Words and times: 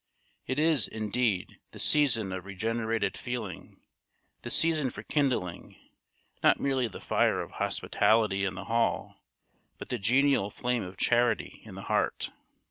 It 0.47 0.57
is, 0.57 0.87
indeed, 0.87 1.59
the 1.73 1.77
season 1.77 2.31
of 2.33 2.43
regenerated 2.45 3.15
feeling 3.15 3.81
the 4.41 4.49
season 4.49 4.89
for 4.89 5.03
kindling, 5.03 5.75
not 6.41 6.59
merely 6.59 6.87
the 6.87 6.99
fire 6.99 7.39
of 7.39 7.51
hospitality 7.61 8.43
in 8.43 8.55
the 8.55 8.65
hall, 8.65 9.21
but 9.77 9.89
the 9.89 9.99
genial 9.99 10.49
flame 10.49 10.81
of 10.81 10.97
charity 10.97 11.61
in 11.65 11.75
the 11.75 11.83
heart. 11.83 12.31